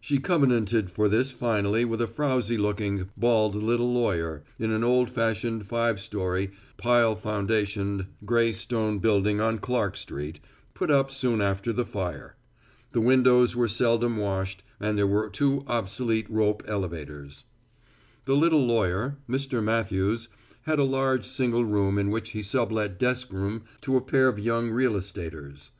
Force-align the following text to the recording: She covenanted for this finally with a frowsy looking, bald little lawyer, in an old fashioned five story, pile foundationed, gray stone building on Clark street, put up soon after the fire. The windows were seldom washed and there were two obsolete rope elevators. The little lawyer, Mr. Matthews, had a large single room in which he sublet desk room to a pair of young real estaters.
She 0.00 0.18
covenanted 0.18 0.90
for 0.90 1.10
this 1.10 1.30
finally 1.30 1.84
with 1.84 2.00
a 2.00 2.06
frowsy 2.06 2.56
looking, 2.56 3.10
bald 3.18 3.54
little 3.54 3.92
lawyer, 3.92 4.42
in 4.58 4.70
an 4.70 4.82
old 4.82 5.10
fashioned 5.10 5.66
five 5.66 6.00
story, 6.00 6.52
pile 6.78 7.14
foundationed, 7.14 8.06
gray 8.24 8.52
stone 8.52 8.98
building 8.98 9.42
on 9.42 9.58
Clark 9.58 9.98
street, 9.98 10.40
put 10.72 10.90
up 10.90 11.10
soon 11.10 11.42
after 11.42 11.70
the 11.70 11.84
fire. 11.84 12.34
The 12.92 13.02
windows 13.02 13.54
were 13.54 13.68
seldom 13.68 14.16
washed 14.16 14.62
and 14.80 14.96
there 14.96 15.06
were 15.06 15.28
two 15.28 15.64
obsolete 15.66 16.30
rope 16.30 16.62
elevators. 16.66 17.44
The 18.24 18.36
little 18.36 18.64
lawyer, 18.64 19.18
Mr. 19.28 19.62
Matthews, 19.62 20.30
had 20.62 20.78
a 20.78 20.84
large 20.84 21.26
single 21.26 21.66
room 21.66 21.98
in 21.98 22.08
which 22.08 22.30
he 22.30 22.40
sublet 22.40 22.98
desk 22.98 23.30
room 23.34 23.64
to 23.82 23.98
a 23.98 24.00
pair 24.00 24.28
of 24.28 24.38
young 24.38 24.70
real 24.70 24.94
estaters. 24.96 25.72